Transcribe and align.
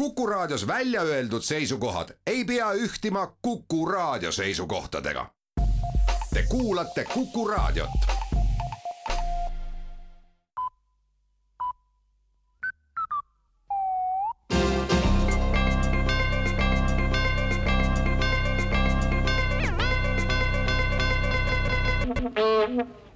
Kuku 0.00 0.26
Raadios 0.26 0.66
välja 0.66 1.02
öeldud 1.02 1.42
seisukohad 1.42 2.08
ei 2.26 2.44
pea 2.44 2.72
ühtima 2.72 3.36
Kuku 3.42 3.86
Raadio 3.86 4.32
seisukohtadega. 4.32 5.26
Te 6.34 6.44
kuulate 6.48 7.04
Kuku 7.04 7.48
Raadiot. 7.48 7.90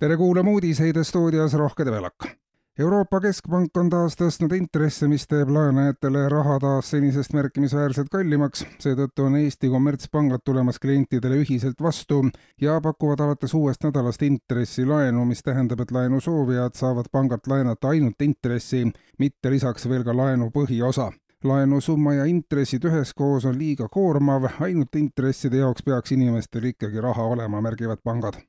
tere 0.00 0.16
kuulama 0.16 0.50
uudiseid 0.50 0.96
stuudios 1.02 1.54
Rohke 1.54 1.84
Debelak. 1.84 2.43
Euroopa 2.78 3.20
Keskpank 3.22 3.76
on 3.78 3.86
taas 3.86 4.16
tõstnud 4.18 4.50
intresse, 4.56 5.06
mis 5.06 5.28
teeb 5.30 5.46
laenajatele 5.54 6.24
raha 6.32 6.56
taas 6.58 6.88
senisest 6.90 7.30
märkimisväärselt 7.36 8.08
kallimaks. 8.10 8.64
seetõttu 8.82 9.28
on 9.28 9.36
Eesti 9.38 9.68
kommertspangad 9.70 10.42
tulemas 10.44 10.80
klientidele 10.82 11.36
ühiselt 11.44 11.78
vastu 11.86 12.24
ja 12.60 12.80
pakuvad 12.82 13.20
alates 13.20 13.54
uuest 13.54 13.86
nädalast 13.86 14.24
intressilaenu, 14.26 15.22
mis 15.24 15.42
tähendab, 15.46 15.84
et 15.84 15.92
laenu 15.94 16.18
soovijad 16.20 16.74
saavad 16.74 17.06
pangalt 17.12 17.46
laenata 17.46 17.92
ainult 17.94 18.22
intressi, 18.26 18.88
mitte 19.18 19.52
lisaks 19.54 19.86
veel 19.88 20.02
ka 20.02 20.16
laenu 20.16 20.50
põhiosa 20.50 21.12
laenusumma 21.44 22.14
ja 22.14 22.24
intressid 22.24 22.88
üheskoos 22.90 23.46
on 23.46 23.54
liiga 23.58 23.86
koormav, 23.88 24.48
ainult 24.66 24.98
intresside 24.98 25.62
jaoks 25.62 25.86
peaks 25.86 26.16
inimestel 26.18 26.72
ikkagi 26.72 27.06
raha 27.06 27.22
olema, 27.36 27.60
märgivad 27.60 28.02
pangad 28.02 28.42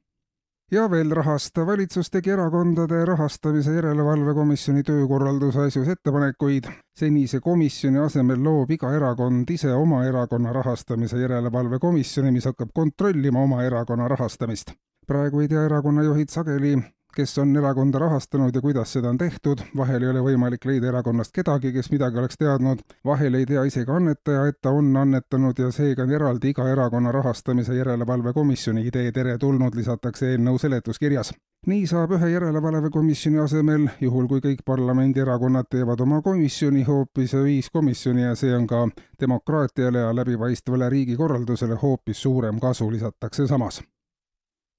ja 0.72 0.90
veel 0.92 1.12
rahast. 1.12 1.58
valitsus 1.66 2.10
tegi 2.10 2.32
erakondade 2.34 3.06
rahastamise 3.06 3.74
järelevalve 3.76 4.34
komisjoni 4.34 4.84
töökorralduse 4.84 5.60
asjus 5.68 5.88
ettepanekuid. 5.88 6.64
senise 7.00 7.40
komisjoni 7.40 8.00
asemel 8.00 8.44
loob 8.44 8.72
iga 8.72 8.94
erakond 8.96 9.50
ise 9.50 9.74
oma 9.74 10.04
erakonna 10.06 10.54
rahastamise 10.54 11.22
järelevalve 11.22 11.80
komisjoni, 11.80 12.32
mis 12.32 12.46
hakkab 12.46 12.70
kontrollima 12.74 13.44
oma 13.44 13.64
erakonna 13.64 14.08
rahastamist. 14.08 14.72
praegu 15.08 15.40
ei 15.40 15.48
tea 15.48 15.66
erakonnajuhid 15.66 16.30
sageli, 16.30 16.78
kes 17.16 17.38
on 17.38 17.56
erakonda 17.58 18.00
rahastanud 18.00 18.56
ja 18.56 18.62
kuidas 18.62 18.94
seda 18.94 19.10
on 19.10 19.18
tehtud, 19.18 19.62
vahel 19.78 20.04
ei 20.04 20.10
ole 20.10 20.22
võimalik 20.26 20.66
leida 20.68 20.90
erakonnast 20.92 21.32
kedagi, 21.36 21.72
kes 21.74 21.90
midagi 21.94 22.20
oleks 22.20 22.38
teadnud, 22.42 22.84
vahel 23.06 23.40
ei 23.40 23.46
tea 23.46 23.64
isegi 23.64 23.92
annetaja, 23.92 24.46
et 24.52 24.60
ta 24.62 24.74
on 24.76 24.92
annetanud 25.00 25.60
ja 25.60 25.72
seega 25.72 26.04
on 26.04 26.12
eraldi 26.12 26.52
iga 26.52 26.68
erakonna 26.72 27.12
rahastamise 27.16 27.76
järelevalve 27.78 28.34
komisjoni 28.34 28.86
idee 28.92 29.12
teretulnud, 29.16 29.76
lisatakse 29.76 30.34
eelnõu 30.34 30.60
seletuskirjas. 30.60 31.32
Nii 31.66 31.88
saab 31.90 32.12
ühe 32.20 32.28
järelevalvekomisjoni 32.30 33.40
asemel, 33.42 33.88
juhul 34.02 34.28
kui 34.30 34.44
kõik 34.44 34.62
parlamendierakonnad 34.68 35.72
teevad 35.72 36.04
oma 36.06 36.22
komisjoni, 36.22 36.84
hoopis 36.86 37.34
viis 37.48 37.72
komisjoni 37.74 38.28
ja 38.28 38.36
see 38.38 38.54
on 38.54 38.68
ka 38.70 38.84
demokraatiale 39.20 40.06
ja 40.06 40.14
läbipaistvale 40.14 40.92
riigikorraldusele 40.94 41.82
hoopis 41.82 42.22
suurem 42.22 42.62
kasu, 42.62 42.92
lisatakse 42.92 43.48
samas 43.48 43.82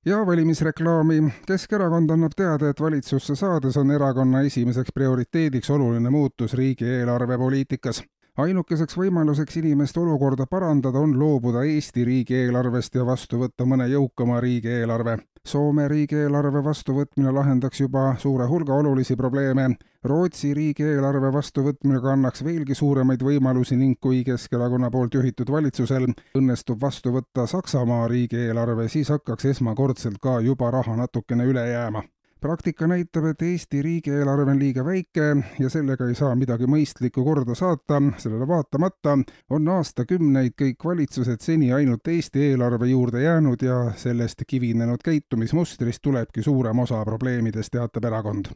ja 0.07 0.27
valimisreklaami. 0.27 1.23
Keskerakond 1.47 2.11
annab 2.11 2.33
teada, 2.37 2.71
et 2.71 2.81
valitsusse 2.81 3.35
saades 3.37 3.77
on 3.77 3.91
erakonna 3.91 4.41
esimeseks 4.47 4.95
prioriteediks 4.95 5.71
oluline 5.71 6.11
muutus 6.11 6.55
riigieelarve 6.55 7.39
poliitikas 7.39 8.05
ainukeseks 8.37 8.99
võimaluseks 8.99 9.57
inimeste 9.63 10.01
olukorda 10.01 10.47
parandada 10.51 11.01
on 11.01 11.15
loobuda 11.19 11.65
Eesti 11.65 12.05
riigieelarvest 12.05 12.95
ja 12.95 13.07
vastu 13.07 13.41
võtta 13.41 13.65
mõne 13.65 13.89
jõukama 13.89 14.41
riigieelarve. 14.45 15.19
Soome 15.47 15.85
riigieelarve 15.89 16.59
vastuvõtmine 16.67 17.31
lahendaks 17.31 17.79
juba 17.79 18.09
suure 18.19 18.49
hulga 18.51 18.75
olulisi 18.75 19.15
probleeme. 19.17 19.69
Rootsi 20.05 20.51
riigieelarve 20.59 21.31
vastuvõtmine 21.37 22.01
kannaks 22.03 22.43
veelgi 22.43 22.75
suuremaid 22.75 23.23
võimalusi 23.23 23.79
ning 23.79 23.95
kui 24.03 24.25
Keskerakonna 24.27 24.91
poolt 24.91 25.15
juhitud 25.15 25.53
valitsusel 25.55 26.09
õnnestub 26.35 26.83
vastu 26.83 27.15
võtta 27.15 27.47
Saksamaa 27.47 28.09
riigieelarve, 28.11 28.89
siis 28.91 29.15
hakkaks 29.15 29.53
esmakordselt 29.55 30.19
ka 30.19 30.41
juba 30.43 30.75
raha 30.75 30.99
natukene 30.99 31.47
üle 31.47 31.69
jääma 31.71 32.03
praktika 32.41 32.87
näitab, 32.87 33.25
et 33.25 33.43
Eesti 33.43 33.83
riigieelarve 33.83 34.51
on 34.51 34.59
liiga 34.59 34.85
väike 34.85 35.29
ja 35.59 35.71
sellega 35.71 36.09
ei 36.09 36.15
saa 36.15 36.35
midagi 36.37 36.69
mõistlikku 36.71 37.25
korda 37.25 37.55
saata, 37.55 38.01
sellele 38.19 38.49
vaatamata 38.49 39.17
on 39.51 39.69
aastakümneid 39.79 40.55
kõik 40.61 40.85
valitsused 40.85 41.41
seni 41.41 41.73
ainult 41.73 42.09
Eesti 42.09 42.51
eelarve 42.51 42.91
juurde 42.93 43.23
jäänud 43.23 43.63
ja 43.63 43.81
sellest 43.97 44.45
kivinenud 44.47 45.03
käitumismustrist 45.05 46.03
tulebki 46.03 46.43
suurem 46.43 46.79
osa 46.85 47.05
probleemidest, 47.05 47.73
teatab 47.73 48.05
erakond 48.05 48.53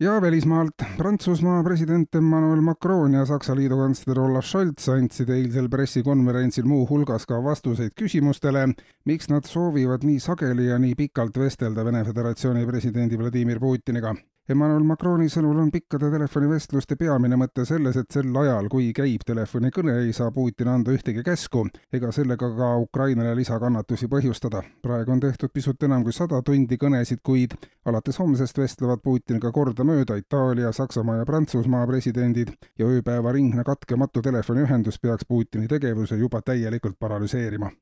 ja 0.00 0.20
välismaalt. 0.22 0.74
Prantsusmaa 0.96 1.62
president 1.62 2.14
Emmanuel 2.14 2.60
Macron 2.60 3.12
ja 3.14 3.26
Saksa 3.26 3.56
liidu 3.56 3.76
kantsler 3.78 4.20
Olaf 4.20 4.44
Scholz 4.44 4.88
andsid 4.88 5.30
eilsel 5.30 5.68
pressikonverentsil 5.68 6.66
muuhulgas 6.66 7.26
ka 7.26 7.40
vastuseid 7.44 7.94
küsimustele, 7.98 8.66
miks 9.04 9.30
nad 9.30 9.46
soovivad 9.46 10.04
nii 10.04 10.20
sageli 10.20 10.66
ja 10.66 10.78
nii 10.78 10.94
pikalt 10.98 11.38
vestelda 11.38 11.84
Vene 11.84 12.04
Föderatsiooni 12.04 12.66
presidendi 12.66 13.18
Vladimir 13.18 13.60
Putiniga 13.60 14.14
Emmanuel 14.44 14.82
Macroni 14.84 15.30
sõnul 15.32 15.56
on 15.56 15.70
pikkade 15.72 16.10
telefonivestluste 16.12 16.98
peamine 17.00 17.38
mõte 17.40 17.62
selles, 17.64 17.96
et 17.96 18.10
sel 18.12 18.34
ajal, 18.36 18.66
kui 18.68 18.90
käib 18.92 19.22
telefonikõne, 19.24 19.94
ei 20.02 20.10
saa 20.12 20.28
Putin 20.36 20.68
anda 20.68 20.92
ühtegi 20.92 21.22
käsku 21.24 21.62
ega 21.96 22.10
sellega 22.12 22.50
ka 22.58 22.68
Ukrainale 22.82 23.32
lisakannatusi 23.38 24.04
põhjustada. 24.12 24.60
praegu 24.82 25.14
on 25.14 25.20
tehtud 25.20 25.48
pisut 25.48 25.82
enam 25.88 26.04
kui 26.04 26.12
sada 26.12 26.42
tundi 26.42 26.76
kõnesid, 26.76 27.22
kuid 27.24 27.56
alates 27.86 28.20
homsest 28.20 28.60
vestlevad 28.60 29.00
Putiniga 29.00 29.52
kordamööda 29.52 30.18
Itaalia, 30.20 30.72
Saksamaa 30.72 31.16
ja 31.22 31.24
Prantsusmaa 31.24 31.86
presidendid 31.86 32.52
ja 32.78 32.84
ööpäevaringne 32.84 33.64
katkematu 33.64 34.20
telefoniühendus 34.22 35.00
peaks 35.00 35.24
Putini 35.24 35.68
tegevuse 35.68 36.20
juba 36.20 36.42
täielikult 36.42 37.00
paralüseerima 37.00 37.72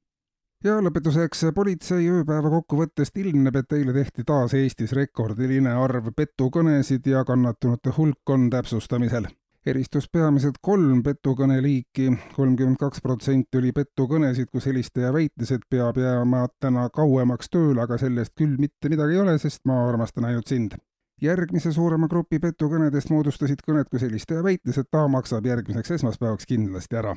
ja 0.65 0.78
lõpetuseks, 0.83 1.47
politsei 1.55 2.06
ööpäeva 2.11 2.50
kokkuvõttest 2.53 3.17
ilmneb, 3.19 3.56
et 3.59 3.73
eile 3.75 3.95
tehti 3.97 4.25
taas 4.27 4.55
Eestis 4.55 4.93
rekordiline 4.95 5.73
arv 5.75 6.12
petukõnesid 6.17 7.06
ja 7.11 7.25
kannatunute 7.27 7.95
hulk 7.97 8.31
on 8.31 8.50
täpsustamisel. 8.50 9.27
eristus 9.67 10.09
peamiselt 10.09 10.56
kolm 10.61 11.03
petukõne 11.03 11.61
liiki, 11.62 12.09
kolmkümmend 12.34 12.77
kaks 12.78 13.01
protsenti 13.01 13.59
oli 13.59 13.72
petukõnesid, 13.72 14.49
kus 14.51 14.67
helistaja 14.67 15.12
väitis, 15.12 15.53
et 15.53 15.62
peab 15.71 15.99
jääma 15.99 16.47
täna 16.61 16.89
kauemaks 16.91 17.51
tööle, 17.51 17.83
aga 17.83 17.99
sellest 17.99 18.33
küll 18.34 18.56
mitte 18.59 18.89
midagi 18.89 19.15
ei 19.15 19.21
ole, 19.21 19.39
sest 19.39 19.65
ma 19.65 19.89
armastan 19.89 20.25
ainult 20.25 20.47
sind 20.47 20.75
järgmise 21.22 21.72
suurema 21.72 22.09
grupi 22.09 22.39
petukõnedest 22.39 23.11
moodustasid 23.11 23.62
kõned, 23.67 23.87
kus 23.91 24.03
helistaja 24.03 24.43
väitis, 24.43 24.78
et 24.78 24.91
ta 24.91 25.06
maksab 25.09 25.47
järgmiseks 25.47 25.91
esmaspäevaks 25.91 26.47
kindlasti 26.47 26.97
ära. 26.97 27.15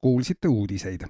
kuulsite 0.00 0.48
uudiseid 0.48 1.02